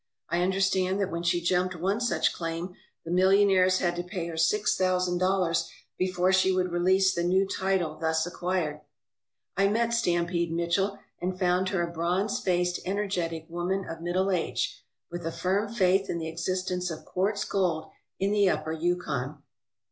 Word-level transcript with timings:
I 0.29 0.41
understand 0.41 0.99
that 0.99 1.11
when 1.11 1.21
she 1.21 1.41
jumped 1.41 1.75
one 1.75 2.01
such 2.01 2.33
claim 2.33 2.73
the 3.05 3.11
millionaires 3.11 3.77
had 3.77 3.95
to 3.97 4.03
pay 4.03 4.25
her 4.29 4.35
six 4.35 4.75
thousand 4.75 5.19
dollars 5.19 5.69
before 5.95 6.33
she 6.33 6.51
would 6.51 6.71
release 6.71 7.13
the 7.13 7.23
new 7.23 7.47
title 7.47 7.99
thus 7.99 8.25
acquired. 8.25 8.81
I 9.55 9.67
met 9.67 9.93
"Stampede" 9.93 10.51
Mitchell 10.51 10.97
and 11.21 11.37
found 11.37 11.69
her 11.69 11.83
a 11.83 11.91
bronze 11.93 12.39
faced, 12.39 12.79
energetic 12.83 13.45
woman 13.47 13.85
of 13.87 14.01
middle 14.01 14.31
age, 14.31 14.83
with 15.11 15.23
a 15.23 15.31
firm 15.31 15.71
faith 15.71 16.09
in 16.09 16.17
the 16.17 16.27
existence 16.29 16.89
of 16.89 17.05
quartz 17.05 17.43
gold 17.43 17.91
in 18.17 18.31
the 18.31 18.49
upper 18.49 18.71
Yukon. 18.71 19.43